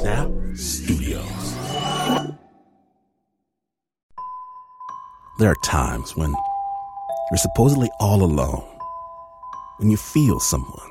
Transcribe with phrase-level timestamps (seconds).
[0.00, 1.54] Snap Studios.
[5.38, 6.34] There are times when
[7.30, 8.64] you're supposedly all alone,
[9.76, 10.90] when you feel someone,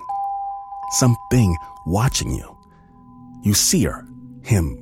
[0.91, 2.55] something watching you.
[3.41, 4.05] You see her,
[4.43, 4.79] him,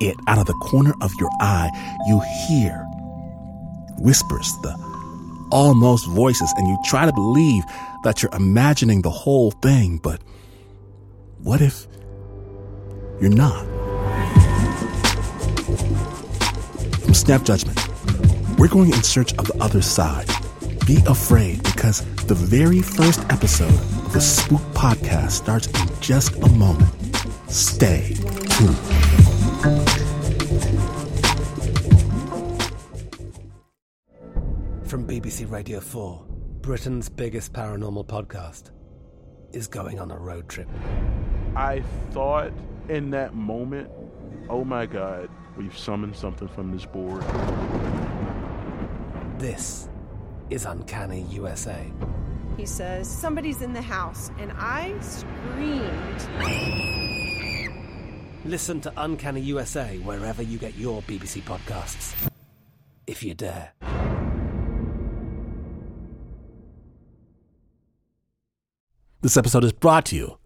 [0.00, 1.70] it out of the corner of your eye.
[2.06, 2.86] You hear
[3.98, 4.76] whispers, the
[5.50, 7.64] almost voices, and you try to believe
[8.04, 10.20] that you're imagining the whole thing, but
[11.38, 11.88] what if
[13.20, 13.64] you're not?
[17.02, 17.78] From Snap Judgment,
[18.58, 20.26] we're going in search of the other side.
[20.86, 26.48] Be afraid because the very first episode of the Spook Podcast starts in just a
[26.50, 26.92] moment.
[27.48, 28.76] Stay tuned.
[34.84, 36.24] From BBC Radio 4,
[36.60, 38.70] Britain's biggest paranormal podcast
[39.52, 40.68] is going on a road trip.
[41.56, 42.52] I thought
[42.88, 43.90] in that moment,
[44.48, 47.22] oh my God, we've summoned something from this board.
[49.38, 49.88] This
[50.50, 51.90] is Uncanny USA.
[52.56, 56.28] He says, Somebody's in the house, and I screamed.
[58.44, 62.14] Listen to Uncanny USA wherever you get your BBC podcasts,
[63.06, 63.72] if you dare.
[69.22, 70.38] This episode is brought to you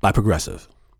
[0.00, 0.68] by Progressive.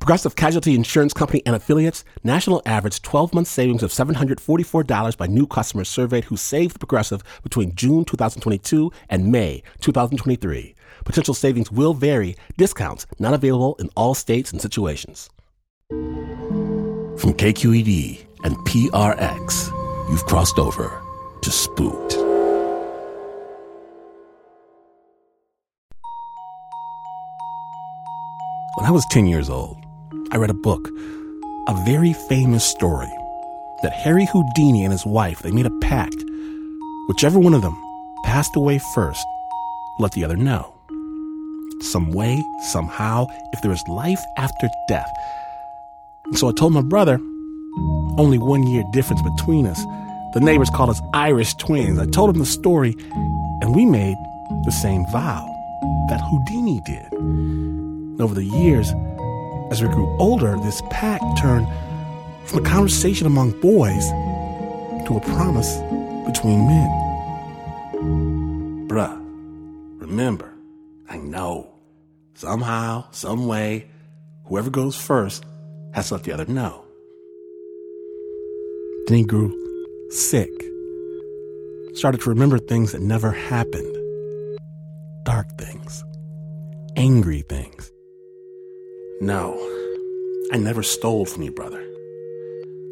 [0.00, 5.46] Progressive Casualty Insurance Company and affiliates, national average 12 month savings of $744 by new
[5.46, 10.74] customers surveyed who saved Progressive between June 2022 and May 2023.
[11.04, 15.28] Potential savings will vary, discounts not available in all states and situations.
[15.90, 19.70] From KQED and PRX,
[20.08, 21.02] you've crossed over
[21.42, 22.16] to Spooked.
[28.76, 29.84] When I was 10 years old,
[30.32, 30.88] I read a book,
[31.66, 33.10] a very famous story,
[33.82, 36.14] that Harry Houdini and his wife, they made a pact.
[37.08, 37.76] Whichever one of them
[38.24, 39.26] passed away first,
[39.98, 40.72] let the other know.
[41.80, 45.10] Some way, somehow, if there is life after death.
[46.26, 47.18] And so I told my brother,
[48.16, 49.82] only one year difference between us.
[50.34, 51.98] The neighbors called us Irish twins.
[51.98, 52.94] I told him the story,
[53.62, 54.16] and we made
[54.64, 55.44] the same vow
[56.08, 57.12] that Houdini did.
[57.12, 58.92] And over the years,
[59.70, 61.66] as we grew older, this pact turned
[62.44, 64.08] from a conversation among boys
[65.06, 65.76] to a promise
[66.26, 66.90] between men.
[68.88, 69.16] Bruh,
[70.00, 70.52] remember,
[71.08, 71.72] I know,
[72.34, 73.88] somehow, some way,
[74.46, 75.44] whoever goes first
[75.94, 76.84] has to let the other know.
[79.06, 79.56] Then he grew
[80.10, 80.50] sick,
[81.94, 83.96] started to remember things that never happened
[85.24, 86.02] dark things,
[86.96, 87.92] angry things.
[89.22, 89.54] No,
[90.50, 91.86] I never stole from you, brother.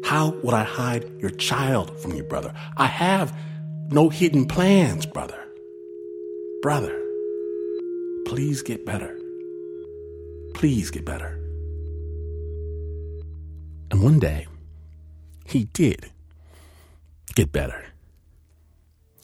[0.03, 2.53] How would I hide your child from you, brother?
[2.77, 3.35] I have
[3.89, 5.39] no hidden plans, brother.
[6.61, 6.95] Brother,
[8.27, 9.17] please get better.
[10.53, 11.35] Please get better.
[13.89, 14.45] And one day,
[15.45, 16.11] he did
[17.33, 17.83] get better.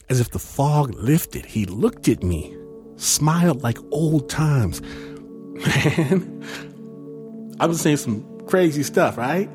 [0.10, 2.58] As if the fog lifted, he looked at me,
[2.96, 4.82] smiled like old times.
[5.56, 6.42] Man,
[7.60, 9.50] I've been saying some crazy stuff, right?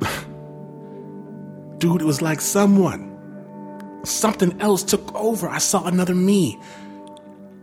[1.78, 5.48] Dude, it was like someone, something else took over.
[5.48, 6.58] I saw another me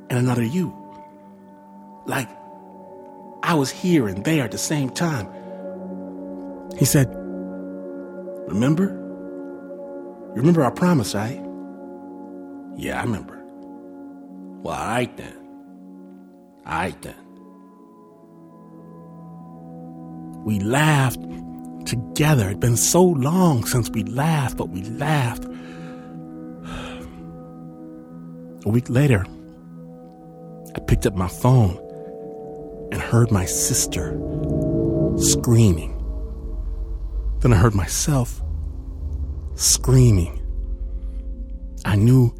[0.09, 0.73] and another you.
[2.05, 2.29] Like
[3.43, 5.27] I was here and there at the same time.
[6.77, 7.13] He said,
[8.47, 8.85] Remember?
[10.35, 11.41] You remember our promise, right?
[12.77, 13.41] Yeah, I remember.
[14.61, 15.37] Well, all right then.
[16.65, 17.24] All right then.
[20.45, 21.19] We laughed
[21.87, 22.45] together.
[22.45, 25.43] It'd been so long since we laughed, but we laughed.
[28.63, 29.25] A week later,
[30.75, 31.79] I picked up my phone
[32.91, 34.11] and heard my sister
[35.17, 35.93] screaming.
[37.39, 38.39] Then I heard myself
[39.55, 40.43] screaming.
[41.85, 42.31] I knew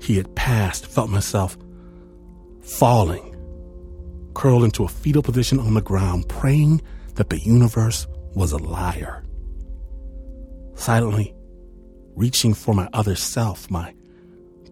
[0.00, 1.58] he had passed, felt myself
[2.62, 3.34] falling,
[4.34, 6.80] curled into a fetal position on the ground, praying
[7.20, 9.22] that the universe was a liar.
[10.74, 11.34] Silently
[12.16, 13.92] reaching for my other self, my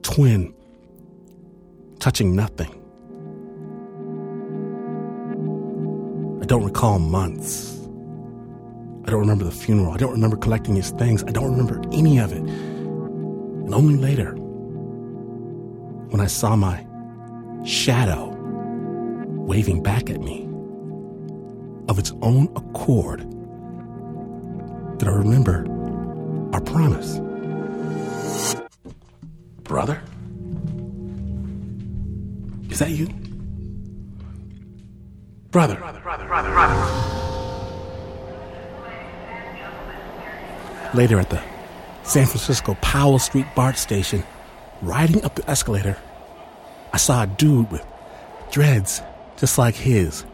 [0.01, 0.55] twin,
[1.99, 2.71] touching nothing.
[6.43, 7.79] I don't recall months.
[9.05, 9.93] I don't remember the funeral.
[9.93, 11.23] I don't remember collecting his things.
[11.25, 12.39] I don't remember any of it.
[12.39, 14.33] And only later,
[16.09, 16.87] when I saw my
[17.67, 18.35] shadow
[19.47, 20.48] waving back at me
[21.89, 23.21] of its own accord,
[24.99, 25.67] did I remember
[26.53, 27.21] our promise.
[29.63, 30.01] Brother?
[32.71, 33.09] Is that you?
[35.51, 35.77] Brother.
[35.77, 36.75] brother, brother, brother, brother.
[40.95, 41.43] Later at the
[42.03, 44.23] San Francisco Powell Street BART station,
[44.83, 45.97] riding up the escalator,
[46.93, 47.85] I saw a dude with
[48.51, 49.03] dreads
[49.37, 50.25] just like his,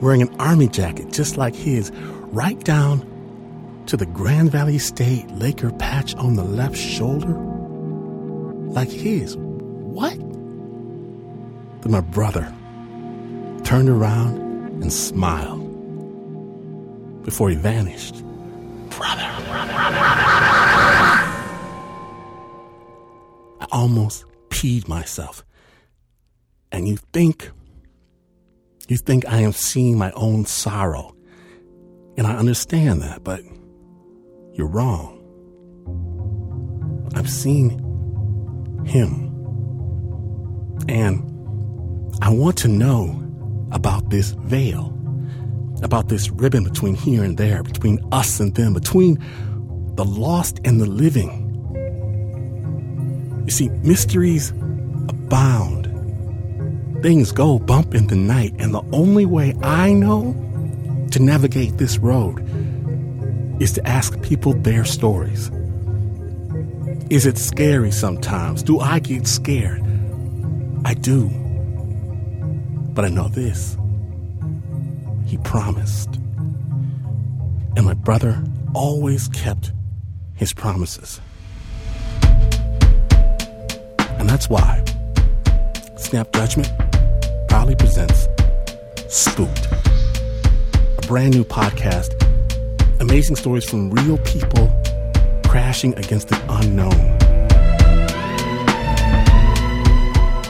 [0.00, 1.90] wearing an army jacket just like his,
[2.32, 3.04] right down
[3.86, 7.34] to the Grand Valley State Laker patch on the left shoulder,
[8.72, 9.36] like his.
[9.36, 10.16] What?
[11.82, 12.54] Then my brother
[13.64, 14.38] turned around
[14.82, 15.64] and smiled
[17.24, 18.22] before he vanished.
[18.90, 19.98] Brother, brother, brother.
[23.60, 25.44] I almost peed myself.
[26.72, 27.50] And you think,
[28.88, 31.14] you think I am seeing my own sorrow.
[32.16, 33.42] And I understand that, but
[34.54, 35.14] you're wrong.
[37.14, 37.70] I've seen
[38.84, 39.26] him.
[40.88, 41.22] And
[42.22, 43.24] I want to know
[43.70, 44.98] about this veil
[45.82, 49.18] about this ribbon between here and there, between us and them, between
[49.94, 51.44] the lost and the living.
[53.44, 54.50] You see, mysteries
[55.08, 55.87] abound.
[57.02, 60.32] Things go bump in the night, and the only way I know
[61.12, 62.44] to navigate this road
[63.62, 65.50] is to ask people their stories.
[67.08, 68.64] Is it scary sometimes?
[68.64, 69.80] Do I get scared?
[70.84, 71.28] I do.
[72.94, 73.76] But I know this
[75.26, 76.16] he promised.
[77.76, 78.42] And my brother
[78.74, 79.72] always kept
[80.34, 81.20] his promises.
[84.18, 84.82] And that's why
[85.96, 86.87] Snap Judgment
[87.48, 88.28] proudly presents
[89.08, 89.66] Spooked,
[90.98, 92.14] a brand new podcast,
[93.00, 94.70] amazing stories from real people
[95.44, 97.16] crashing against the unknown.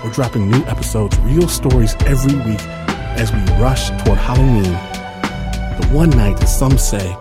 [0.03, 2.61] We're dropping new episodes, real stories every week
[3.17, 4.73] as we rush toward Halloween,
[5.81, 7.17] the one night that some say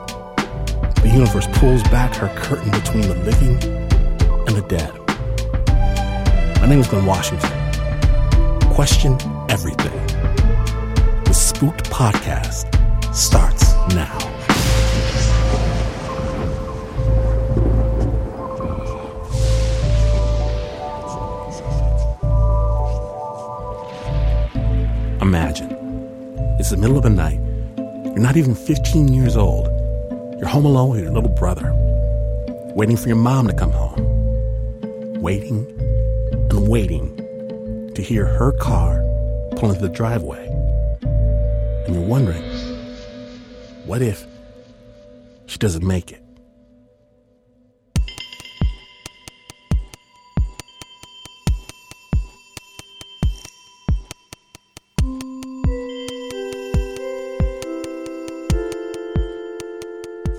[1.03, 3.61] the universe pulls back her curtain between the living
[4.47, 4.91] and the dead.
[6.61, 7.51] My name is Glynn Washington.
[8.73, 9.17] Question
[9.49, 10.05] everything.
[11.23, 12.65] The Spooked Podcast
[13.15, 14.17] starts now.
[25.21, 25.71] Imagine
[26.59, 27.39] it's the middle of the night.
[28.05, 29.67] You're not even 15 years old.
[30.39, 31.71] You're home alone with your little brother,
[32.75, 34.03] waiting for your mom to come home.
[35.21, 35.65] Waiting
[36.49, 37.15] and waiting
[37.93, 38.96] to hear her car
[39.57, 40.45] pull into the driveway.
[41.85, 42.43] And you're wondering,
[43.85, 44.25] what if
[45.47, 46.23] she doesn't make it?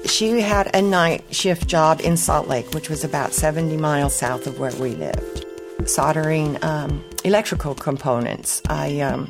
[0.05, 4.49] she had a night shift job in Salt Lake, which was about 70 miles south
[4.49, 5.45] of where we lived,
[5.87, 8.63] soldering um, electrical components.
[8.69, 9.29] I, um,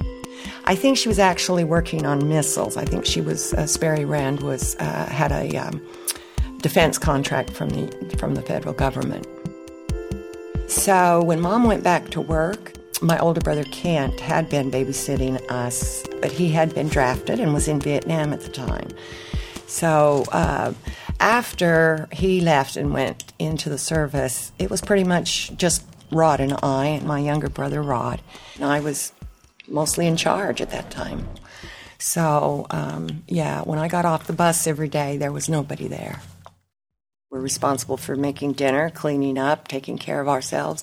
[0.65, 2.77] I think she was actually working on missiles.
[2.77, 5.81] I think she was uh, Sperry Rand was uh, had a um,
[6.59, 9.27] defense contract from the from the federal government.
[10.69, 16.05] So when mom went back to work, my older brother Kent had been babysitting us,
[16.21, 18.89] but he had been drafted and was in Vietnam at the time.
[19.67, 20.73] So uh,
[21.21, 26.57] after he left and went into the service, it was pretty much just Rod and
[26.63, 28.21] I, and my younger brother Rod.
[28.57, 29.13] And I was
[29.67, 31.29] mostly in charge at that time.
[31.99, 36.21] So, um, yeah, when I got off the bus every day, there was nobody there.
[37.31, 40.83] We're responsible for making dinner, cleaning up, taking care of ourselves,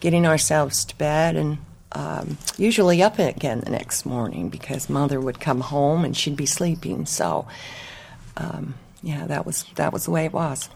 [0.00, 1.58] getting ourselves to bed, and
[1.92, 6.46] um, usually up again the next morning because mother would come home and she'd be
[6.46, 7.06] sleeping.
[7.06, 7.46] So,
[8.36, 10.68] um, yeah, that was that was the way it was.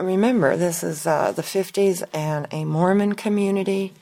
[0.00, 3.92] Remember, this is uh, the '50s and a Mormon community.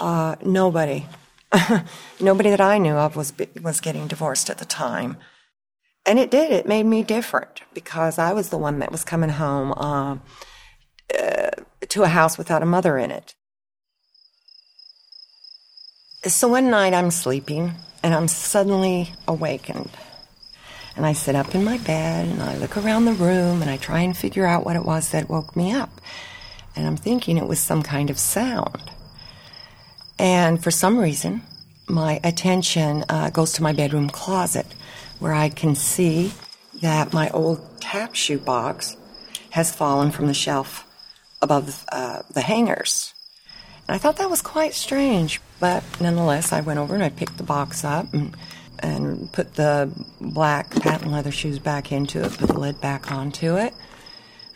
[0.00, 1.06] Uh, nobody,
[2.20, 5.16] nobody that I knew of was was getting divorced at the time,
[6.04, 6.50] and it did.
[6.50, 10.16] It made me different because I was the one that was coming home uh,
[11.18, 11.50] uh
[11.88, 13.34] to a house without a mother in it.
[16.24, 19.90] So one night I'm sleeping and I'm suddenly awakened.
[20.96, 23.76] And I sit up in my bed and I look around the room and I
[23.76, 26.00] try and figure out what it was that woke me up.
[26.76, 28.90] And I'm thinking it was some kind of sound.
[30.18, 31.42] And for some reason,
[31.88, 34.66] my attention uh, goes to my bedroom closet
[35.18, 36.32] where I can see
[36.80, 38.96] that my old tap shoe box
[39.50, 40.86] has fallen from the shelf
[41.40, 43.14] above uh, the hangers.
[43.88, 47.36] And I thought that was quite strange, but nonetheless, I went over and I picked
[47.36, 48.36] the box up and,
[48.82, 53.56] and put the black patent leather shoes back into it, put the lid back onto
[53.56, 53.72] it.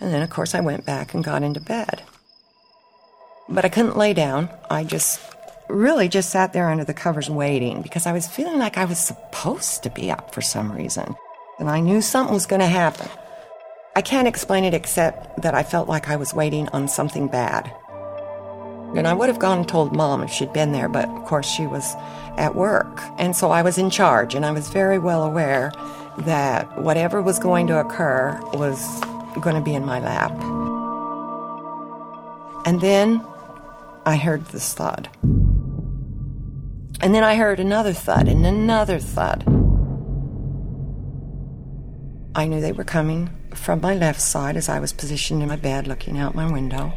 [0.00, 2.02] And then, of course, I went back and got into bed.
[3.48, 4.50] But I couldn't lay down.
[4.68, 5.20] I just
[5.68, 8.98] really just sat there under the covers waiting because I was feeling like I was
[8.98, 11.14] supposed to be up for some reason.
[11.58, 13.08] And I knew something was going to happen.
[13.94, 17.72] I can't explain it except that I felt like I was waiting on something bad.
[18.96, 21.46] And I would have gone and told mom if she'd been there, but of course
[21.46, 21.94] she was
[22.36, 23.00] at work.
[23.18, 25.72] And so I was in charge, and I was very well aware
[26.18, 29.00] that whatever was going to occur was
[29.40, 30.32] going to be in my lap.
[32.66, 33.24] And then
[34.04, 35.08] I heard this thud.
[37.00, 39.44] And then I heard another thud and another thud.
[42.34, 45.56] I knew they were coming from my left side as I was positioned in my
[45.56, 46.92] bed looking out my window.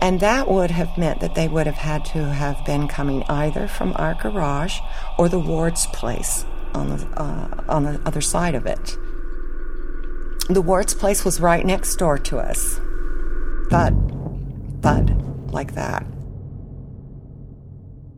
[0.00, 3.68] And that would have meant that they would have had to have been coming either
[3.68, 4.78] from our garage
[5.18, 8.96] or the Ward's place on the, uh, on the other side of it.
[10.48, 12.80] The Ward's place was right next door to us.
[13.70, 16.06] Thud, thud, like that.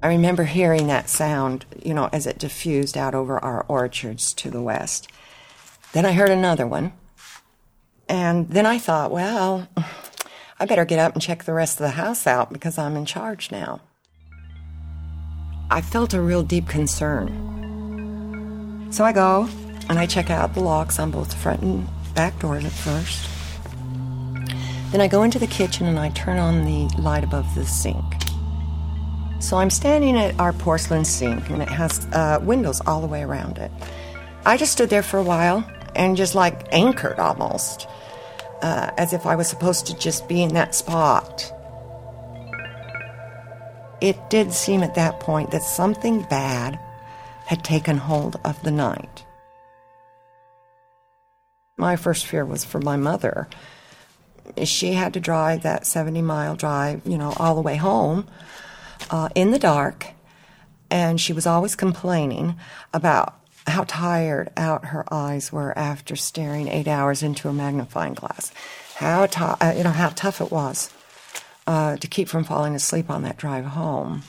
[0.02, 4.50] I remember hearing that sound, you know, as it diffused out over our orchards to
[4.50, 5.08] the west.
[5.92, 6.92] Then I heard another one.
[8.08, 9.68] And then I thought, well,
[10.62, 13.04] I better get up and check the rest of the house out because I'm in
[13.04, 13.80] charge now.
[15.72, 17.26] I felt a real deep concern.
[18.92, 19.48] So I go
[19.88, 23.28] and I check out the locks on both the front and back doors at first.
[24.92, 28.04] Then I go into the kitchen and I turn on the light above the sink.
[29.40, 33.22] So I'm standing at our porcelain sink, and it has uh, windows all the way
[33.22, 33.72] around it.
[34.46, 37.88] I just stood there for a while and just like anchored almost,
[38.62, 41.52] uh, as if I was supposed to just be in that spot.
[44.00, 46.78] It did seem at that point that something bad
[47.46, 49.24] had taken hold of the night.
[51.76, 53.48] My first fear was for my mother.
[54.64, 58.26] She had to drive that 70 mile drive, you know, all the way home
[59.10, 60.06] uh, in the dark,
[60.90, 62.56] and she was always complaining
[62.92, 68.52] about how tired out her eyes were after staring eight hours into a magnifying glass.
[68.96, 70.92] How t- uh, you know how tough it was
[71.66, 74.22] uh, to keep from falling asleep on that drive home.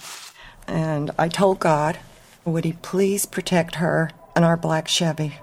[0.68, 2.00] And I told God,
[2.46, 5.34] would He please protect her and our black Chevy,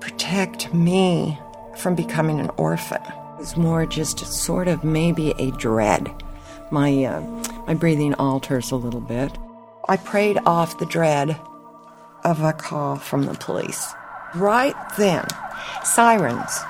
[0.00, 1.38] protect me
[1.76, 3.02] from becoming an orphan.
[3.02, 6.08] It was more just sort of maybe a dread.
[6.70, 7.20] My uh,
[7.66, 9.36] my breathing alters a little bit.
[9.88, 11.38] I prayed off the dread
[12.28, 13.94] of a call from the police.
[14.34, 15.26] Right then,
[15.82, 16.60] sirens.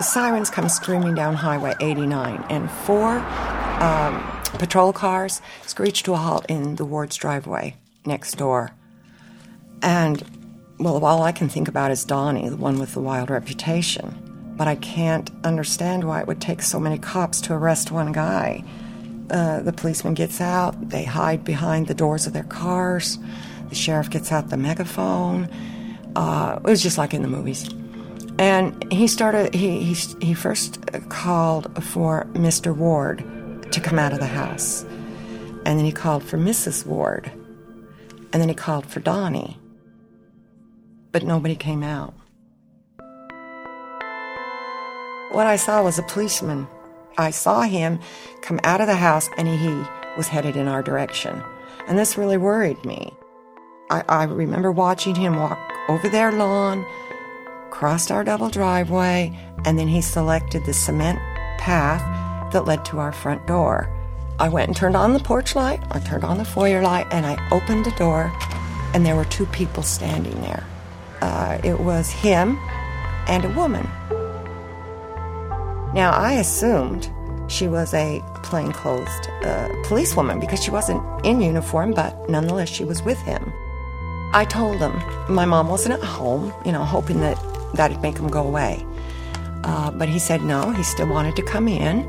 [0.00, 3.18] Sirens come screaming down Highway 89, and four
[3.80, 4.22] um,
[4.58, 7.76] patrol cars screech to a halt in the Ward's driveway
[8.06, 8.70] next door.
[9.82, 10.22] And,
[10.78, 14.54] well, all I can think about is Donnie, the one with the wild reputation.
[14.56, 18.62] But I can't understand why it would take so many cops to arrest one guy.
[19.28, 23.18] Uh, the policeman gets out, they hide behind the doors of their cars.
[23.72, 25.48] The sheriff gets out the megaphone.
[26.14, 27.70] Uh, it was just like in the movies.
[28.38, 32.76] And he started, he, he, he first called for Mr.
[32.76, 33.24] Ward
[33.72, 34.82] to come out of the house.
[35.64, 36.84] And then he called for Mrs.
[36.84, 37.32] Ward.
[38.34, 39.58] And then he called for Donnie.
[41.10, 42.12] But nobody came out.
[45.30, 46.68] What I saw was a policeman.
[47.16, 48.00] I saw him
[48.42, 49.82] come out of the house and he
[50.18, 51.42] was headed in our direction.
[51.88, 53.14] And this really worried me.
[53.92, 55.58] I, I remember watching him walk
[55.88, 56.86] over their lawn,
[57.70, 61.18] crossed our double driveway, and then he selected the cement
[61.58, 62.00] path
[62.54, 63.90] that led to our front door.
[64.40, 67.26] I went and turned on the porch light, I turned on the foyer light, and
[67.26, 68.32] I opened the door,
[68.94, 70.66] and there were two people standing there.
[71.20, 72.58] Uh, it was him
[73.28, 73.86] and a woman.
[75.94, 77.12] Now, I assumed
[77.46, 79.10] she was a plainclothes
[79.44, 83.52] uh, policewoman because she wasn't in uniform, but nonetheless, she was with him.
[84.34, 84.98] I told him
[85.28, 87.38] my mom wasn't at home, you know, hoping that
[87.74, 88.84] that'd make him go away.
[89.64, 92.08] Uh, but he said no, he still wanted to come in,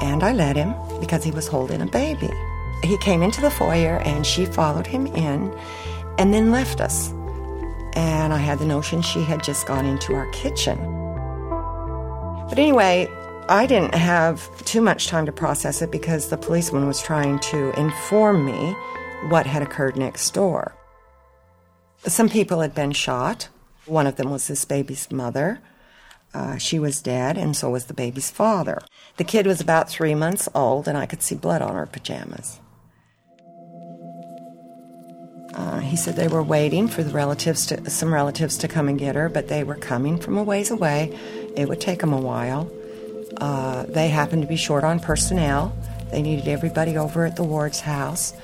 [0.00, 2.30] and I let him because he was holding a baby.
[2.82, 5.50] he came into the foyer and she followed him in
[6.18, 7.12] and then left us.
[7.94, 10.76] And I had the notion she had just gone into our kitchen.
[12.48, 13.08] But anyway,
[13.48, 17.72] I didn't have too much time to process it because the policeman was trying to
[17.80, 18.76] inform me
[19.28, 20.74] what had occurred next door.
[22.06, 23.48] Some people had been shot.
[23.86, 25.60] One of them was this baby's mother.
[26.34, 28.80] Uh, she was dead, and so was the baby's father.
[29.16, 32.60] The kid was about three months old, and I could see blood on her pajamas.
[35.54, 38.98] Uh, he said they were waiting for the relatives to, some relatives to come and
[38.98, 41.16] get her, but they were coming from a ways away.
[41.56, 42.68] It would take them a while.
[43.36, 45.76] Uh, they happened to be short on personnel.
[46.10, 48.34] They needed everybody over at the Ward's house,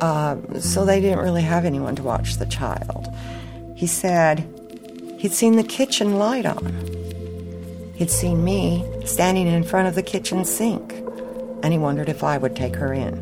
[0.00, 3.12] uh, so they didn't really have anyone to watch the child.
[3.74, 4.46] He said
[5.18, 6.74] he'd seen the kitchen light on.
[7.94, 10.92] He'd seen me standing in front of the kitchen sink,
[11.62, 13.12] and he wondered if I would take her in.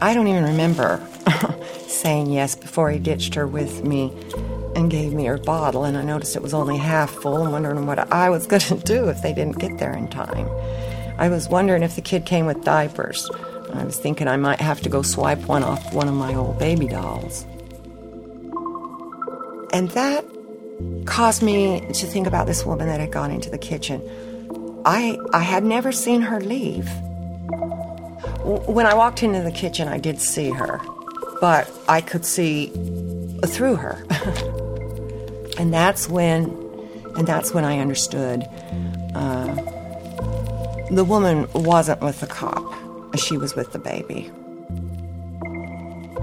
[0.00, 1.04] I don't even remember
[1.88, 4.12] saying yes before he ditched her with me
[4.74, 7.86] and gave me her bottle, and I noticed it was only half full and wondering
[7.86, 10.48] what I was going to do if they didn't get there in time.
[11.18, 13.28] I was wondering if the kid came with diapers.
[13.74, 16.58] I was thinking I might have to go swipe one off one of my old
[16.58, 17.44] baby dolls.
[19.72, 20.24] And that
[21.06, 24.02] caused me to think about this woman that had gone into the kitchen.
[24.84, 26.88] I, I had never seen her leave.
[28.42, 30.80] When I walked into the kitchen, I did see her,
[31.40, 32.68] but I could see
[33.46, 34.04] through her.
[35.58, 36.44] and that's when,
[37.16, 38.48] and that's when I understood
[39.14, 39.54] uh,
[40.90, 42.72] the woman wasn't with the cop;
[43.20, 44.30] she was with the baby.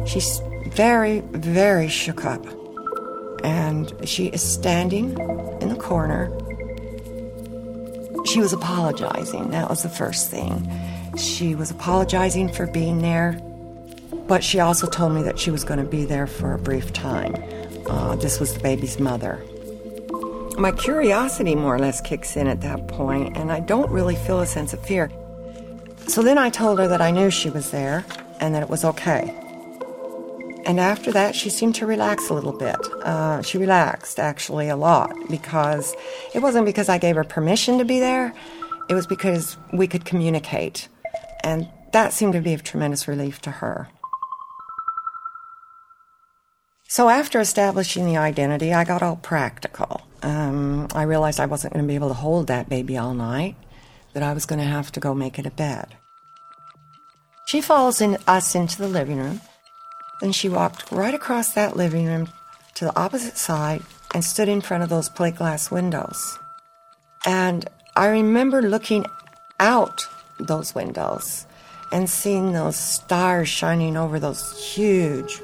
[0.05, 2.45] She's very, very shook up,
[3.43, 5.17] and she is standing
[5.61, 6.31] in the corner.
[8.25, 9.51] She was apologizing.
[9.51, 10.69] That was the first thing.
[11.17, 13.39] She was apologizing for being there,
[14.27, 16.93] but she also told me that she was going to be there for a brief
[16.93, 17.35] time.
[17.89, 19.43] Uh, this was the baby's mother.
[20.57, 24.39] My curiosity more or less kicks in at that point, and I don't really feel
[24.39, 25.11] a sense of fear.
[26.07, 28.05] So then I told her that I knew she was there
[28.39, 29.33] and that it was okay.
[30.65, 32.75] And after that, she seemed to relax a little bit.
[33.03, 35.95] Uh, she relaxed, actually, a lot, because
[36.33, 38.33] it wasn't because I gave her permission to be there,
[38.89, 40.89] it was because we could communicate.
[41.43, 43.87] And that seemed to be of tremendous relief to her.
[46.89, 50.01] So after establishing the identity, I got all practical.
[50.23, 53.55] Um, I realized I wasn't going to be able to hold that baby all night,
[54.17, 55.95] that I was going to have to go make it a bed.
[57.45, 59.41] She follows in, us into the living room.
[60.21, 62.27] Then she walked right across that living room
[62.73, 63.83] to the opposite side
[64.15, 66.39] and stood in front of those plate glass windows.
[67.27, 69.05] And I remember looking
[69.59, 70.01] out
[70.39, 71.45] those windows
[71.91, 75.39] and seeing those stars shining over those huge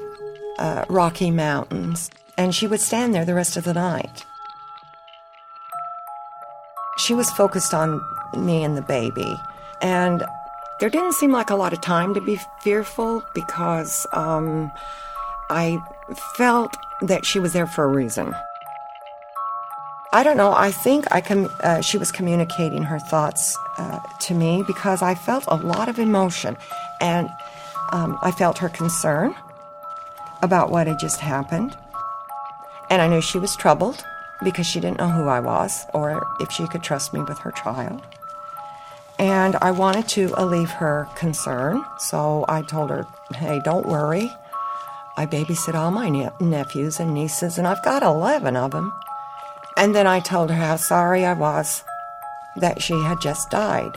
[0.58, 2.10] uh, rocky mountains.
[2.36, 4.24] And she would stand there the rest of the night.
[6.98, 8.00] She was focused on
[8.36, 9.36] me and the baby.
[9.80, 10.24] And
[10.80, 14.72] there didn't seem like a lot of time to be fearful because um,
[15.50, 15.78] I
[16.36, 18.34] felt that she was there for a reason.
[20.12, 20.52] I don't know.
[20.52, 25.14] I think I com- uh, she was communicating her thoughts uh, to me because I
[25.14, 26.56] felt a lot of emotion,
[27.00, 27.28] and
[27.90, 29.34] um, I felt her concern
[30.40, 31.76] about what had just happened,
[32.90, 34.04] and I knew she was troubled
[34.44, 37.50] because she didn't know who I was or if she could trust me with her
[37.52, 38.02] child.
[39.18, 44.30] And I wanted to alleviate her concern, so I told her, "Hey, don't worry.
[45.16, 48.92] I babysit all my ne- nephews and nieces, and I've got eleven of them."
[49.76, 51.84] And then I told her how sorry I was
[52.56, 53.92] that she had just died.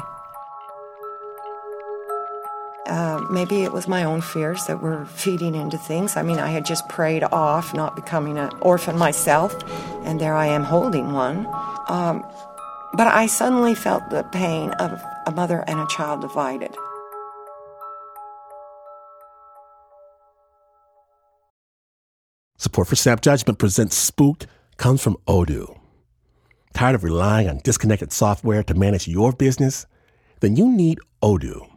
[2.87, 6.15] Uh, maybe it was my own fears that were feeding into things.
[6.15, 9.53] I mean, I had just prayed off not becoming an orphan myself,
[10.05, 11.47] and there I am holding one.
[11.89, 12.23] Um,
[12.97, 16.75] but I suddenly felt the pain of a mother and a child divided.
[22.57, 25.79] Support for Snap Judgment presents Spooked comes from Odoo.
[26.73, 29.85] Tired of relying on disconnected software to manage your business?
[30.39, 31.76] Then you need Odoo.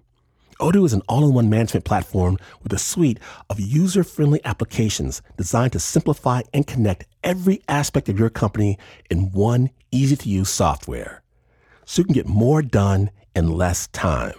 [0.60, 3.18] Odoo is an all in one management platform with a suite
[3.48, 8.78] of user friendly applications designed to simplify and connect every aspect of your company
[9.10, 11.22] in one easy to use software
[11.86, 14.34] so you can get more done in less time.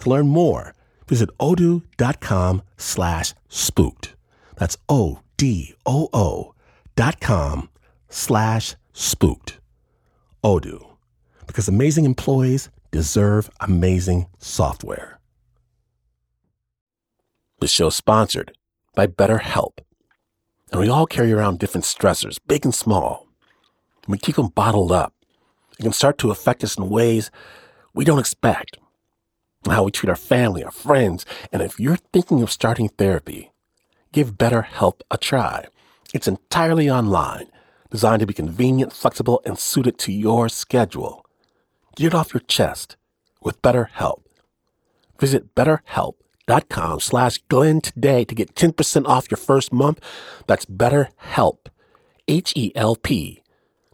[0.00, 0.74] To learn more,
[1.06, 4.14] visit odoo.com slash spooked.
[4.56, 6.54] That's O D O O
[6.96, 7.68] dot com
[8.08, 9.58] slash spooked.
[10.42, 10.96] Odoo,
[11.46, 15.11] because amazing employees deserve amazing software.
[17.62, 18.58] This show is sponsored
[18.92, 19.78] by BetterHelp.
[20.72, 23.28] And we all carry around different stressors, big and small.
[24.08, 25.14] We keep them bottled up.
[25.78, 27.30] It can start to affect us in ways
[27.94, 28.78] we don't expect.
[29.64, 31.24] How we treat our family, our friends.
[31.52, 33.52] And if you're thinking of starting therapy,
[34.10, 35.66] give BetterHelp a try.
[36.12, 37.46] It's entirely online,
[37.92, 41.24] designed to be convenient, flexible, and suited to your schedule.
[41.94, 42.96] Get it off your chest
[43.40, 44.24] with BetterHelp.
[45.20, 45.54] Visit
[46.48, 50.00] betterhelp.com slash Glynn today to get 10% off your first month.
[50.46, 51.66] That's betterhelp,
[52.28, 53.42] H-E-L-P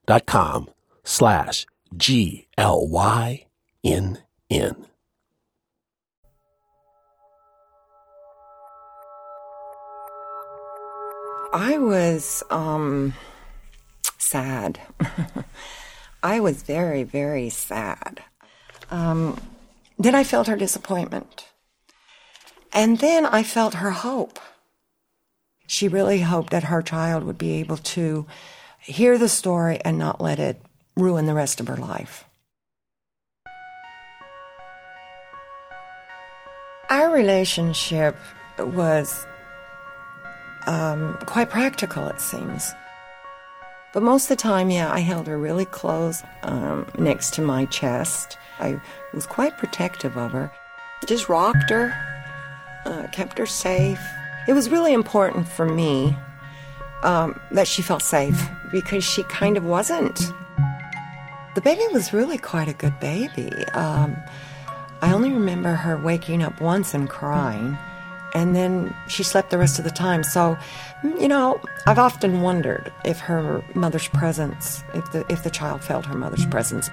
[0.07, 0.69] dot com
[1.05, 2.45] slash G-L-Y-N-N.
[11.51, 13.15] I was um,
[14.19, 14.79] sad.
[16.23, 18.23] I was very, very sad.
[18.91, 19.41] Um,
[19.99, 21.48] then I felt her disappointment.
[22.73, 24.39] And then I felt her hope.
[25.67, 28.27] She really hoped that her child would be able to
[28.81, 30.61] hear the story and not let it
[30.97, 32.25] ruin the rest of her life.
[36.91, 38.17] Our relationship
[38.59, 39.27] was
[40.67, 42.73] um, quite practical, it seems.
[43.93, 47.67] But most of the time, yeah, I held her really close um, next to my
[47.67, 48.39] chest.
[48.59, 48.81] I
[49.13, 50.53] was quite protective of her.
[51.07, 51.95] Just rocked her,
[52.89, 54.01] uh, kept her safe.
[54.47, 56.17] It was really important for me
[57.03, 58.41] um, that she felt safe
[58.73, 60.21] because she kind of wasn't.
[61.55, 63.53] The baby was really quite a good baby.
[63.75, 64.17] Um,
[65.03, 67.77] I only remember her waking up once and crying
[68.35, 70.23] and then she slept the rest of the time.
[70.23, 70.57] So,
[71.03, 76.07] you know, I've often wondered if her mother's presence, if the if the child felt
[76.07, 76.91] her mother's presence.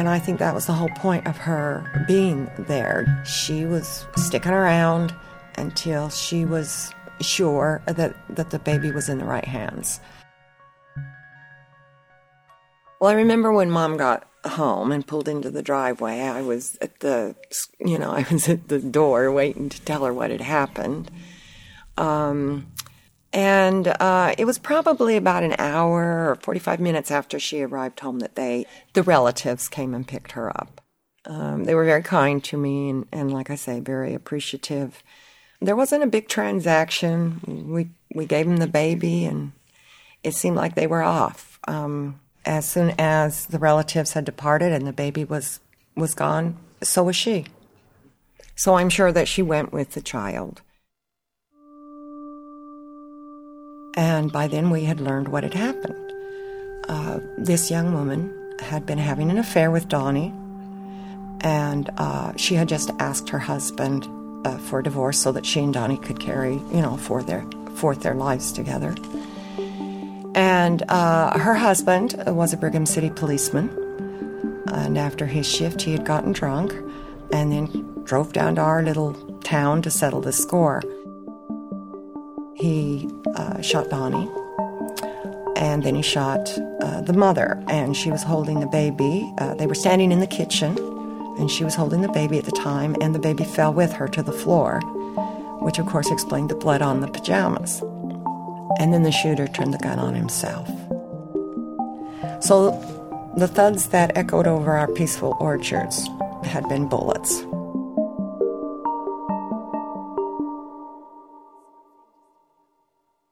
[0.00, 3.22] And I think that was the whole point of her being there.
[3.26, 5.14] She was sticking around
[5.58, 10.00] until she was sure that, that the baby was in the right hands.
[12.98, 16.20] Well, I remember when mom got home and pulled into the driveway.
[16.20, 17.36] I was at the,
[17.78, 21.10] you know, I was at the door waiting to tell her what had happened.
[21.98, 22.72] Um,
[23.32, 28.18] and uh, it was probably about an hour or 45 minutes after she arrived home
[28.18, 30.80] that they, the relatives came and picked her up.
[31.26, 35.02] Um, they were very kind to me and, and, like I say, very appreciative.
[35.60, 37.66] There wasn't a big transaction.
[37.68, 39.52] We, we gave them the baby and
[40.24, 41.60] it seemed like they were off.
[41.68, 45.60] Um, as soon as the relatives had departed and the baby was
[45.94, 47.46] was gone, so was she.
[48.54, 50.62] So I'm sure that she went with the child.
[53.94, 56.12] And by then we had learned what had happened.
[56.88, 60.32] Uh, this young woman had been having an affair with Donnie,
[61.40, 64.06] and uh, she had just asked her husband
[64.44, 67.44] uh, for a divorce so that she and Donnie could carry, you know, for their
[67.74, 68.94] forth their lives together.
[70.34, 73.68] And uh, her husband was a Brigham City policeman.
[74.66, 76.72] And after his shift, he had gotten drunk
[77.32, 80.82] and then drove down to our little town to settle the score.
[82.60, 84.30] He uh, shot Donnie,
[85.56, 89.32] and then he shot uh, the mother, and she was holding the baby.
[89.38, 90.76] Uh, they were standing in the kitchen,
[91.38, 94.08] and she was holding the baby at the time, and the baby fell with her
[94.08, 94.80] to the floor,
[95.62, 97.80] which of course explained the blood on the pajamas.
[98.78, 100.68] And then the shooter turned the gun on himself.
[102.42, 102.72] So
[103.36, 106.06] the thuds that echoed over our peaceful orchards
[106.44, 107.42] had been bullets.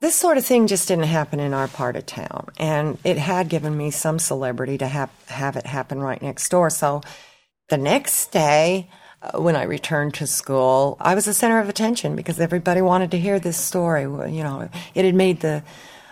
[0.00, 3.48] This sort of thing just didn't happen in our part of town, and it had
[3.48, 6.70] given me some celebrity to have, have it happen right next door.
[6.70, 7.00] So
[7.68, 8.88] the next day,
[9.20, 13.10] uh, when I returned to school, I was the center of attention because everybody wanted
[13.10, 14.02] to hear this story.
[14.02, 15.64] You know, it had made the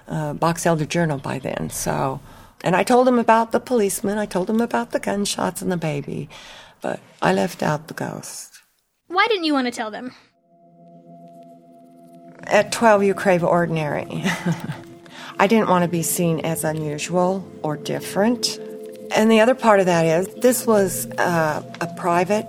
[0.09, 1.71] uh, Box Elder Journal by then.
[1.71, 2.21] So,
[2.65, 4.19] and I told them about the policeman.
[4.19, 6.29] I told them about the gunshots and the baby,
[6.81, 8.53] but I left out the ghost.
[9.07, 10.13] Why didn't you want to tell them?
[12.47, 14.25] At 12, you crave ordinary.
[15.39, 18.59] I didn't want to be seen as unusual or different.
[19.15, 22.47] And the other part of that is this was uh, a private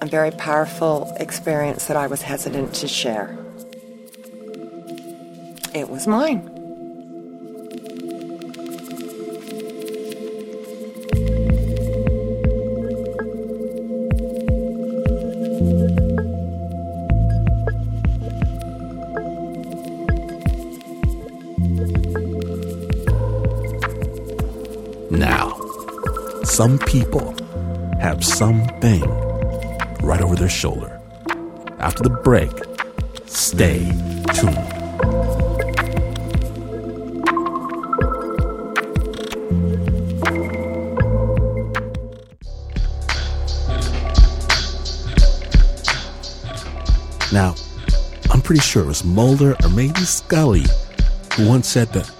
[0.00, 3.36] a very powerful experience that I was hesitant to share.
[5.74, 6.57] It was mine.
[26.58, 27.36] Some people
[28.00, 29.00] have something
[30.02, 31.00] right over their shoulder.
[31.78, 32.50] After the break,
[33.26, 33.78] stay
[34.34, 34.56] tuned.
[47.32, 47.54] Now,
[48.32, 50.64] I'm pretty sure it was Mulder or maybe Scully
[51.34, 52.10] who once said that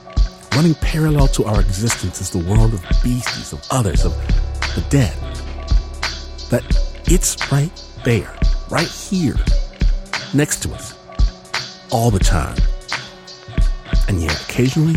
[0.58, 4.12] running parallel to our existence is the world of beasties, of others, of
[4.74, 5.16] the dead.
[6.50, 6.64] That
[7.04, 7.70] it's right
[8.04, 8.34] there,
[8.68, 9.36] right here,
[10.34, 10.98] next to us,
[11.92, 12.56] all the time.
[14.08, 14.96] And yet, occasionally,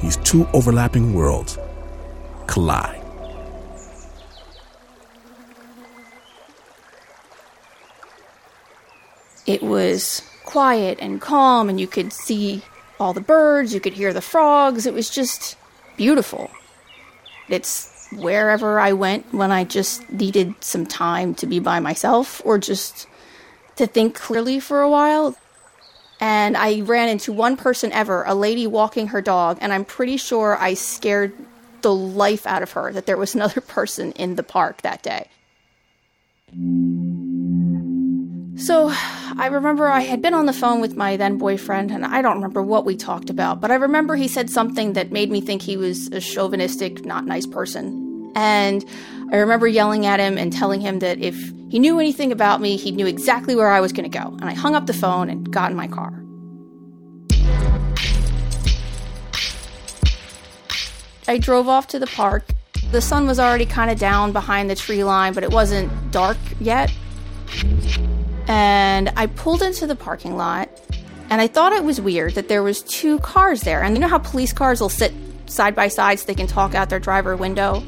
[0.00, 1.58] these two overlapping worlds
[2.46, 3.04] collide.
[9.44, 12.62] It was quiet and calm, and you could see
[13.00, 14.86] all the birds, you could hear the frogs.
[14.86, 15.56] It was just
[15.96, 16.50] beautiful.
[17.48, 22.58] It's wherever I went when I just needed some time to be by myself or
[22.58, 23.08] just
[23.76, 25.36] to think clearly for a while.
[26.20, 30.18] And I ran into one person ever, a lady walking her dog, and I'm pretty
[30.18, 31.32] sure I scared
[31.80, 35.28] the life out of her that there was another person in the park that day.
[38.60, 42.20] So I remember I had been on the phone with my then boyfriend, and I
[42.20, 45.40] don't remember what we talked about, but I remember he said something that made me
[45.40, 48.30] think he was a chauvinistic, not nice person.
[48.36, 48.84] And
[49.32, 51.34] I remember yelling at him and telling him that if
[51.70, 54.26] he knew anything about me, he knew exactly where I was going to go.
[54.26, 56.12] And I hung up the phone and got in my car.
[61.26, 62.50] I drove off to the park.
[62.90, 66.36] The sun was already kind of down behind the tree line, but it wasn't dark
[66.60, 66.92] yet.
[68.50, 70.68] And I pulled into the parking lot,
[71.30, 73.80] and I thought it was weird that there was two cars there.
[73.80, 75.12] And you know how police cars will sit
[75.46, 77.80] side by side so they can talk out their driver window?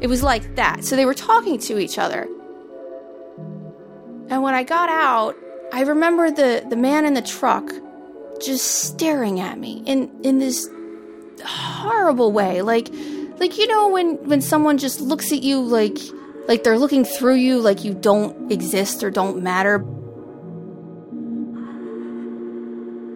[0.00, 0.82] It was like that.
[0.82, 2.22] So they were talking to each other.
[4.30, 5.36] And when I got out,
[5.74, 7.70] I remember the, the man in the truck
[8.42, 10.70] just staring at me in, in this
[11.44, 12.62] horrible way.
[12.62, 12.88] Like
[13.38, 15.98] like you know when, when someone just looks at you like
[16.48, 19.84] like they're looking through you like you don't exist or don't matter.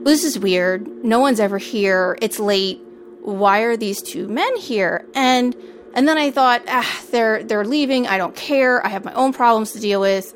[0.05, 0.87] This is weird.
[1.05, 2.19] No one's ever here.
[2.21, 2.81] It's late.
[3.21, 5.07] Why are these two men here?
[5.15, 5.55] And
[5.95, 8.09] and then I thought, ah, they're they're leaving.
[8.09, 8.85] I don't care.
[8.85, 10.35] I have my own problems to deal with.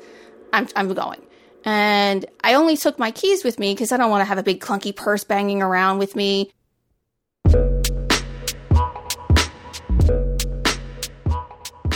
[0.53, 1.21] I'm I'm going.
[1.65, 4.43] And I only took my keys with me because I don't want to have a
[4.43, 6.49] big clunky purse banging around with me.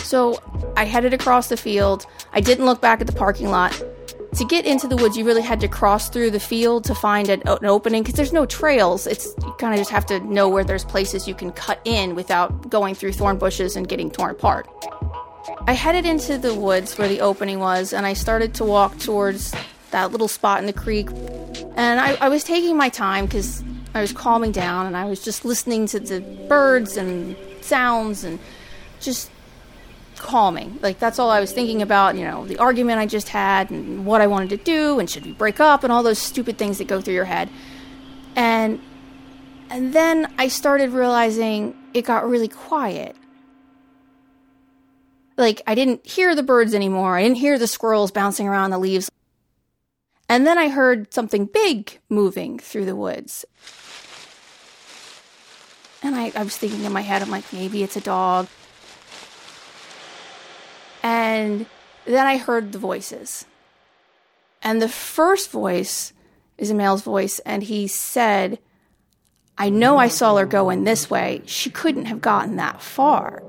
[0.04, 0.38] So
[0.76, 2.06] I headed across the field.
[2.34, 3.82] I didn't look back at the parking lot.
[4.36, 7.28] To get into the woods, you really had to cross through the field to find
[7.28, 9.06] an, an opening because there's no trails.
[9.06, 12.16] It's you kind of just have to know where there's places you can cut in
[12.16, 14.70] without going through thorn bushes and getting torn apart.
[15.68, 19.54] I headed into the woods where the opening was, and I started to walk towards
[19.92, 21.10] that little spot in the creek.
[21.76, 23.64] And I, I was taking my time because
[23.94, 28.40] I was calming down and I was just listening to the birds and sounds and
[29.02, 29.30] just
[30.22, 30.78] calming.
[30.82, 34.06] Like that's all I was thinking about, you know, the argument I just had and
[34.06, 36.78] what I wanted to do and should we break up and all those stupid things
[36.78, 37.50] that go through your head.
[38.36, 38.80] And
[39.70, 43.16] and then I started realizing it got really quiet.
[45.38, 47.18] Like I didn't hear the birds anymore.
[47.18, 49.10] I didn't hear the squirrels bouncing around the leaves.
[50.30, 53.44] And then I heard something big moving through the woods.
[56.04, 58.48] And I, I was thinking in my head, I'm like, maybe it's a dog.
[61.04, 61.66] And
[62.06, 63.46] then I heard the voices.
[64.62, 66.14] And the first voice
[66.58, 68.60] is a male's voice, and he said,
[69.58, 71.42] I know I saw her going this way.
[71.46, 73.44] She couldn't have gotten that far.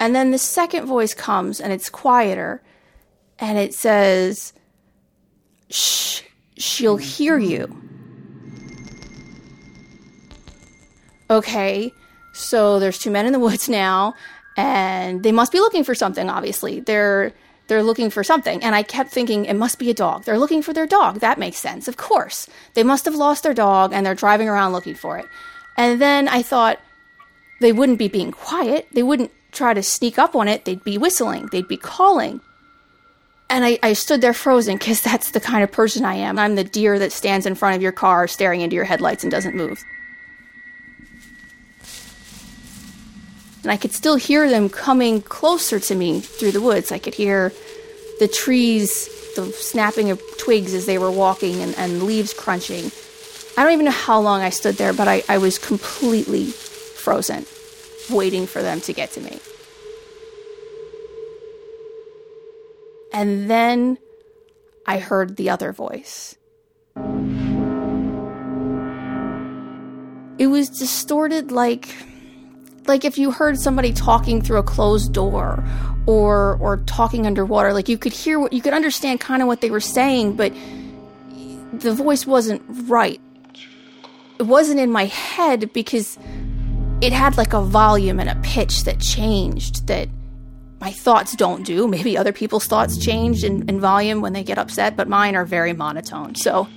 [0.00, 2.62] And then the second voice comes, and it's quieter,
[3.38, 4.52] and it says,
[5.70, 6.22] Shh,
[6.56, 7.80] she'll hear you.
[11.30, 11.92] Okay,
[12.32, 14.14] so there's two men in the woods now,
[14.56, 16.80] and they must be looking for something obviously.
[16.80, 17.32] They're
[17.68, 18.62] they're looking for something.
[18.62, 20.24] And i kept thinking it must be a dog.
[20.24, 21.20] They're looking for their dog.
[21.20, 21.88] That makes sense.
[21.88, 22.48] Of course.
[22.74, 25.26] They must have lost their dog and they're driving around looking for it.
[25.76, 26.80] And then i thought
[27.60, 28.88] they wouldn't be being quiet.
[28.92, 30.64] They wouldn't try to sneak up on it.
[30.64, 31.48] They'd be whistling.
[31.52, 32.40] They'd be calling.
[33.48, 36.38] And I, I stood there frozen because that's the kind of person i am.
[36.38, 39.30] I'm the deer that stands in front of your car staring into your headlights and
[39.30, 39.82] doesn't move
[43.62, 46.90] and I could still hear them coming closer to me through the woods.
[46.90, 47.52] I could hear
[48.18, 52.90] the trees, the snapping of twigs as they were walking, and, and leaves crunching.
[53.56, 57.46] I don't even know how long I stood there, but I, I was completely frozen,
[58.10, 59.38] waiting for them to get to me.
[63.12, 63.98] And then
[64.86, 66.34] I heard the other voice.
[70.38, 71.94] It was distorted like
[72.86, 75.64] like if you heard somebody talking through a closed door
[76.06, 79.60] or or talking underwater like you could hear what you could understand kind of what
[79.60, 80.52] they were saying but
[81.72, 83.20] the voice wasn't right.
[84.38, 86.18] It wasn't in my head because
[87.00, 90.08] it had like a volume and a pitch that changed that
[90.80, 91.88] my thoughts don't do.
[91.88, 95.44] Maybe other people's thoughts change in, in volume when they get upset but mine are
[95.44, 96.68] very monotone so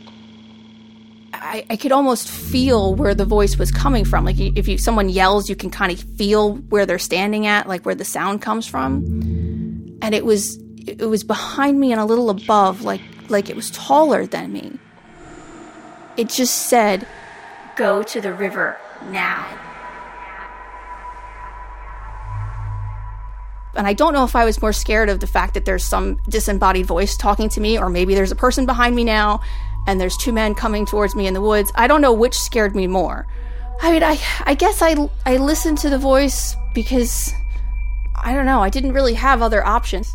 [1.41, 4.25] I, I, could almost feel where the voice was coming from.
[4.25, 7.85] Like if you someone yells, you can kind of feel where they're standing at, like
[7.85, 9.05] where the sound comes from.
[10.01, 13.71] And it was it was behind me and a little above, like like it was
[13.71, 14.77] taller than me.
[16.17, 17.07] It just said,
[17.75, 18.77] "Go to the river
[19.09, 19.45] now."
[23.75, 26.17] And I don't know if I was more scared of the fact that there's some
[26.29, 29.41] disembodied voice talking to me, or maybe there's a person behind me now
[29.87, 31.71] and there's two men coming towards me in the woods.
[31.75, 33.27] I don't know which scared me more.
[33.81, 37.33] I mean, I I guess I I listened to the voice because
[38.23, 38.61] I don't know.
[38.61, 40.13] I didn't really have other options.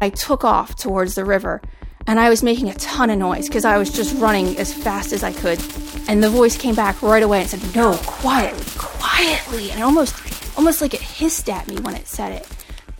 [0.00, 1.60] I took off towards the river
[2.06, 5.12] and I was making a ton of noise because I was just running as fast
[5.12, 5.60] as I could.
[6.08, 10.14] And the voice came back right away and said, "No, quietly, quietly." And almost
[10.56, 12.48] almost like it hissed at me when it said it.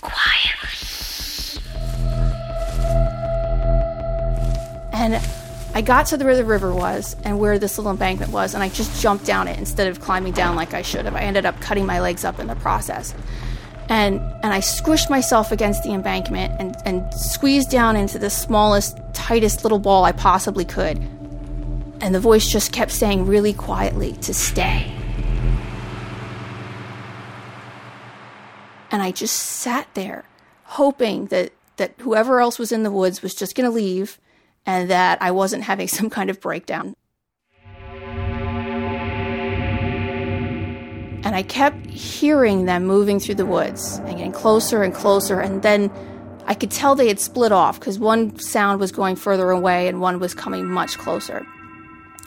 [0.01, 0.78] Quietly.
[4.99, 5.23] And
[5.75, 8.69] I got to where the river was and where this little embankment was, and I
[8.69, 11.15] just jumped down it instead of climbing down like I should have.
[11.15, 13.15] I ended up cutting my legs up in the process.
[13.89, 18.99] And, and I squished myself against the embankment and, and squeezed down into the smallest,
[19.15, 20.99] tightest little ball I possibly could.
[22.01, 24.93] And the voice just kept saying really quietly to stay.
[28.91, 30.25] And I just sat there,
[30.65, 34.19] hoping that, that whoever else was in the woods was just going to leave
[34.69, 36.95] and that I wasn't having some kind of breakdown.
[41.25, 45.41] And I kept hearing them moving through the woods and getting closer and closer.
[45.41, 45.91] And then
[46.47, 50.01] I could tell they had split off because one sound was going further away and
[50.01, 51.45] one was coming much closer.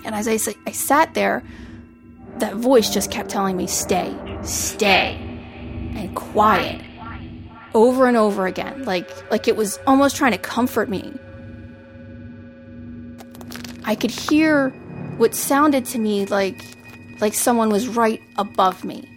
[0.03, 1.43] And as I, I sat there,
[2.37, 5.15] that voice just kept telling me, stay, stay,
[5.95, 6.81] and quiet
[7.73, 11.13] over and over again, like, like it was almost trying to comfort me.
[13.83, 14.69] I could hear
[15.17, 16.63] what sounded to me like
[17.19, 19.07] like someone was right above me.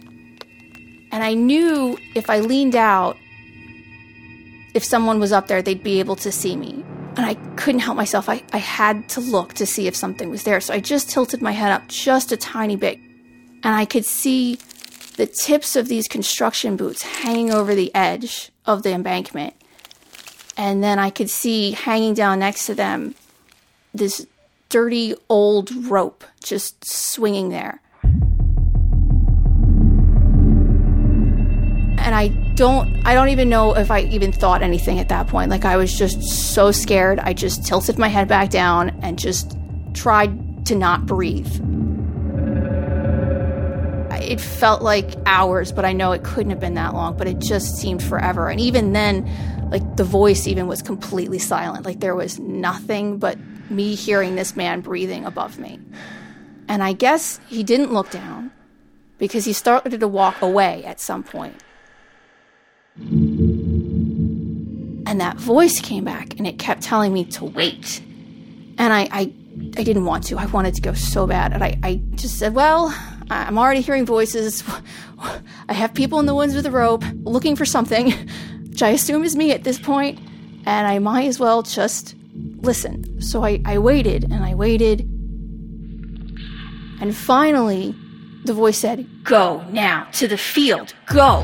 [1.11, 3.17] And I knew if I leaned out,
[4.73, 6.83] if someone was up there, they'd be able to see me.
[7.17, 8.27] And I couldn't help myself.
[8.27, 10.59] I, I had to look to see if something was there.
[10.59, 12.99] So I just tilted my head up just a tiny bit.
[13.63, 14.59] And I could see
[15.15, 19.53] the tips of these construction boots hanging over the edge of the embankment.
[20.57, 23.15] And then I could see hanging down next to them
[23.93, 24.27] this
[24.75, 27.81] dirty old rope just swinging there.
[31.97, 35.49] And I don't I don't even know if I even thought anything at that point.
[35.49, 37.19] Like I was just so scared.
[37.19, 39.57] I just tilted my head back down and just
[39.93, 41.53] tried to not breathe.
[44.21, 47.39] It felt like hours, but I know it couldn't have been that long, but it
[47.39, 48.49] just seemed forever.
[48.49, 49.23] And even then,
[49.71, 51.85] like the voice even was completely silent.
[51.85, 53.37] Like there was nothing but
[53.69, 55.79] me hearing this man breathing above me.
[56.67, 58.51] And I guess he didn't look down
[59.17, 61.55] because he started to walk away at some point.
[62.97, 64.31] And
[65.21, 68.01] that voice came back and it kept telling me to wait.
[68.77, 69.31] And I, I,
[69.77, 70.37] I didn't want to.
[70.37, 71.53] I wanted to go so bad.
[71.53, 72.93] And I, I just said, Well,
[73.29, 74.63] I'm already hearing voices.
[75.69, 78.11] I have people in the woods with a rope looking for something,
[78.69, 80.19] which I assume is me at this point,
[80.65, 82.15] and I might as well just
[82.65, 83.21] listen.
[83.21, 85.01] So I, I waited and I waited.
[86.99, 87.95] And finally,
[88.43, 91.41] the voice said, Go now to the field, go.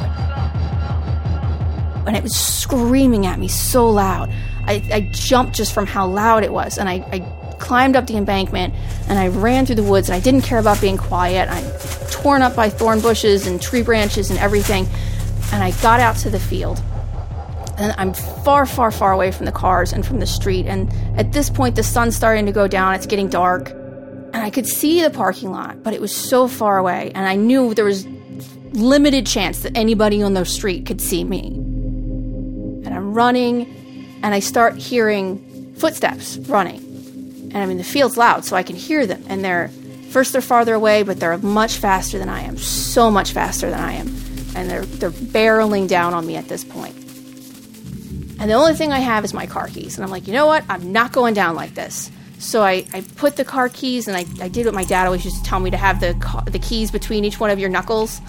[2.08, 4.30] And it was screaming at me so loud.
[4.66, 6.78] I, I jumped just from how loud it was.
[6.78, 7.20] And I, I
[7.60, 8.74] climbed up the embankment
[9.08, 11.48] and I ran through the woods and I didn't care about being quiet.
[11.50, 11.64] I'm
[12.10, 14.88] torn up by thorn bushes and tree branches and everything.
[15.54, 16.82] And I got out to the field
[17.82, 20.66] and I'm far, far, far away from the cars and from the street.
[20.66, 22.94] And at this point, the sun's starting to go down.
[22.94, 23.70] It's getting dark.
[23.70, 27.12] And I could see the parking lot, but it was so far away.
[27.14, 28.06] And I knew there was
[28.74, 31.48] limited chance that anybody on the street could see me.
[31.48, 36.80] And I'm running, and I start hearing footsteps running.
[37.54, 39.24] And I mean, the field's loud, so I can hear them.
[39.28, 39.70] And they're,
[40.10, 42.58] first, they're farther away, but they're much faster than I am.
[42.58, 44.08] So much faster than I am.
[44.56, 46.96] And they're, they're barreling down on me at this point.
[48.42, 49.98] And the only thing I have is my car keys.
[49.98, 50.66] And I'm like, you know what?
[50.68, 52.10] I'm not going down like this.
[52.40, 55.24] So I, I put the car keys and I, I did what my dad always
[55.24, 56.14] used to tell me to have the,
[56.50, 58.20] the keys between each one of your knuckles.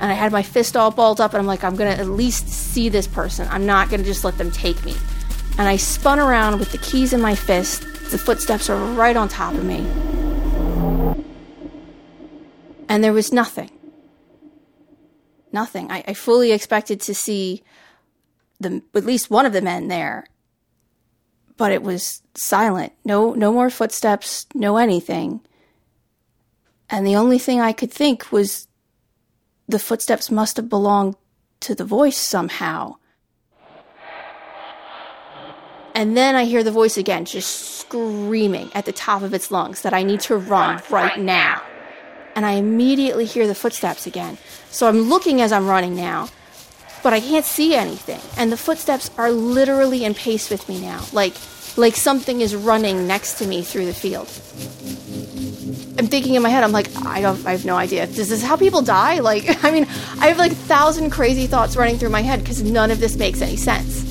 [0.00, 2.08] And I had my fist all balled up and I'm like, I'm going to at
[2.08, 3.46] least see this person.
[3.52, 4.96] I'm not going to just let them take me.
[5.58, 7.82] And I spun around with the keys in my fist.
[8.10, 9.86] The footsteps are right on top of me.
[12.88, 13.70] And there was nothing.
[15.52, 15.88] Nothing.
[15.92, 17.62] I, I fully expected to see
[18.62, 20.26] the at least one of the men there
[21.56, 22.92] but it was silent.
[23.04, 25.40] No no more footsteps, no anything.
[26.90, 28.66] And the only thing I could think was
[29.68, 31.14] the footsteps must have belonged
[31.60, 32.96] to the voice somehow.
[35.94, 39.82] And then I hear the voice again, just screaming at the top of its lungs
[39.82, 41.62] that I need to run right now.
[42.34, 44.38] And I immediately hear the footsteps again.
[44.70, 46.28] So I'm looking as I'm running now
[47.02, 48.20] but I can't see anything.
[48.36, 51.34] And the footsteps are literally in pace with me now, like
[51.76, 54.28] like something is running next to me through the field.
[55.98, 58.06] I'm thinking in my head, I'm like, I don't, I have no idea.
[58.06, 59.20] This is this how people die?
[59.20, 59.84] Like, I mean,
[60.18, 63.16] I have like a thousand crazy thoughts running through my head because none of this
[63.16, 64.02] makes any sense.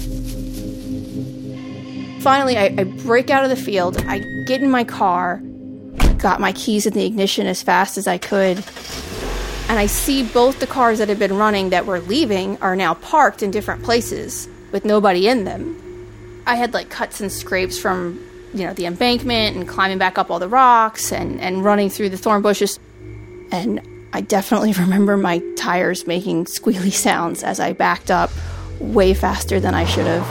[2.24, 3.98] Finally, I, I break out of the field.
[4.08, 5.42] I get in my car,
[6.18, 8.64] got my keys in the ignition as fast as I could,
[9.72, 12.94] and I see both the cars that had been running that were leaving are now
[12.94, 16.44] parked in different places with nobody in them.
[16.46, 18.20] I had like cuts and scrapes from,
[18.54, 22.10] you know, the embankment and climbing back up all the rocks and, and running through
[22.10, 22.82] the thorn bushes.
[23.54, 23.80] And
[24.12, 28.30] I definitely remember my tires making squealy sounds as I backed up
[28.78, 30.28] way faster than I should have.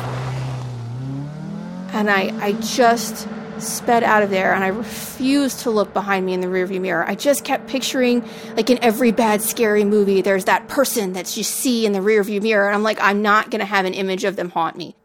[1.95, 3.27] And I, I just
[3.63, 7.05] sped out of there and I refused to look behind me in the rearview mirror.
[7.09, 11.43] I just kept picturing, like in every bad, scary movie, there's that person that you
[11.43, 12.67] see in the rearview mirror.
[12.67, 14.97] And I'm like, I'm not going to have an image of them haunt me.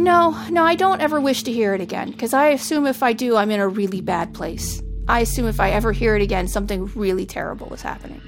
[0.00, 3.12] No, no, I don't ever wish to hear it again because I assume if I
[3.12, 4.82] do, I'm in a really bad place.
[5.06, 8.20] I assume if I ever hear it again, something really terrible is happening.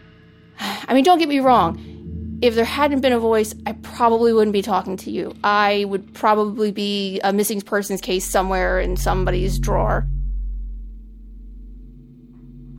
[0.60, 1.95] I mean, don't get me wrong
[2.42, 5.34] if there hadn't been a voice, I probably wouldn't be talking to you.
[5.42, 10.06] I would probably be a missing persons case somewhere in somebody's drawer.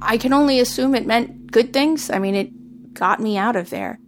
[0.01, 2.09] I can only assume it meant good things.
[2.11, 3.99] I mean, it got me out of there.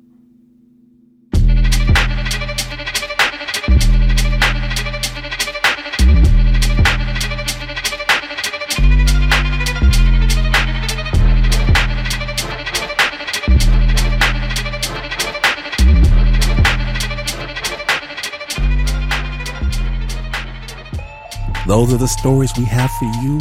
[21.70, 23.38] Those are the stories we have for you.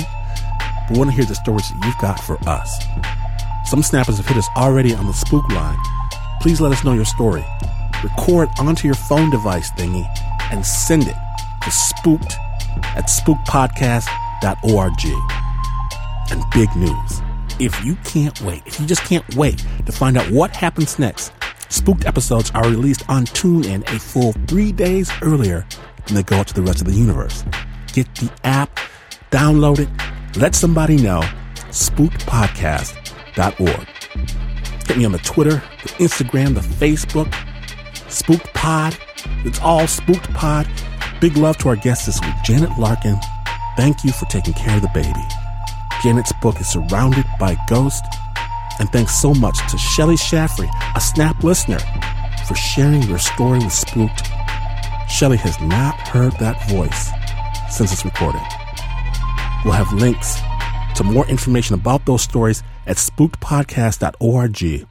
[0.91, 2.79] We want to hear the stories that you've got for us.
[3.65, 5.79] Some snappers have hit us already on the spook line.
[6.43, 7.43] Please let us know your story.
[8.05, 10.07] Record onto your phone device thingy
[10.53, 11.17] and send it
[11.63, 12.35] to spooked
[12.95, 15.05] at spookedpodcast.org.
[16.31, 17.23] And big news.
[17.59, 21.33] If you can't wait, if you just can't wait to find out what happens next,
[21.71, 25.67] spooked episodes are released on TuneIn a full three days earlier
[26.05, 27.43] than they go out to the rest of the universe
[28.03, 28.79] get the app,
[29.31, 29.89] download it,
[30.39, 31.23] let somebody know.
[31.71, 33.89] Spookedpodcast.org.
[34.87, 37.31] Hit me on the Twitter, the Instagram, the Facebook,
[38.11, 38.97] Spooked Pod.
[39.45, 40.67] It's all Spooked Pod.
[41.21, 43.19] Big love to our guest this week, Janet Larkin.
[43.77, 45.13] Thank you for taking care of the baby.
[46.03, 48.07] Janet's book is Surrounded by Ghosts.
[48.79, 51.81] And thanks so much to Shelly Shaffrey, a Snap listener,
[52.47, 54.23] for sharing your story with Spooked.
[55.09, 57.11] Shelly has not heard that voice
[57.71, 58.43] since its recording.
[59.65, 60.41] We'll have links
[60.97, 64.87] to more information about those stories at spookedpodcast.org.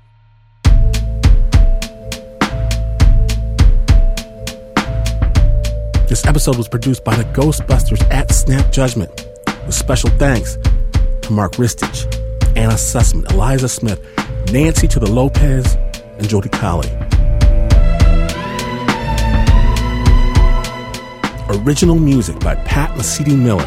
[6.08, 9.12] This episode was produced by the Ghostbusters at Snap Judgment,
[9.66, 10.58] with special thanks
[11.24, 12.06] to Mark Ristich,
[12.56, 14.00] Anna Sussman, Eliza Smith,
[14.54, 15.76] Nancy to the Lopez,
[16.18, 16.97] and Jody Colley.
[21.66, 23.66] Original music by Pat Mesiti-Miller,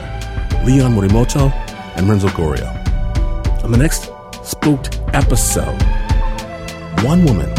[0.64, 1.50] Leon Morimoto,
[1.96, 2.68] and Renzo Gorrio.
[3.64, 4.10] On the next
[4.44, 5.80] spooked episode,
[7.02, 7.52] one woman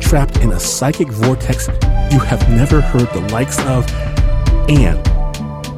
[0.00, 1.68] trapped in a psychic vortex
[2.12, 3.90] you have never heard the likes of,
[4.68, 5.00] and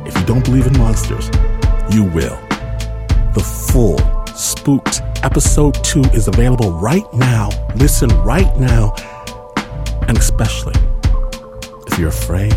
[0.06, 1.30] if you don't believe in monsters,
[1.90, 2.38] you will.
[3.34, 3.98] The full
[4.34, 7.50] spooked episode 2 is available right now.
[7.76, 8.94] Listen right now,
[10.08, 10.74] and especially
[11.86, 12.54] if you're afraid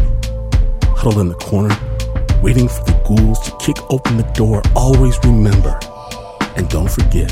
[1.05, 1.77] huddled in the corner,
[2.41, 5.77] waiting for the ghouls to kick open the door, always remember
[6.55, 7.29] and don't forget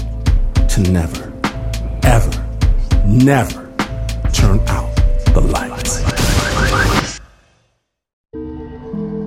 [0.70, 1.34] to never,
[2.04, 2.32] ever,
[3.08, 3.74] never
[4.32, 4.96] turn out
[5.34, 6.04] the lights.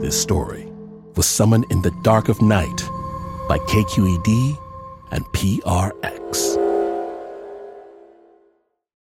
[0.01, 0.69] This story
[1.17, 2.81] was summoned in the dark of night
[3.49, 4.57] by KQED
[5.11, 6.56] and PRX.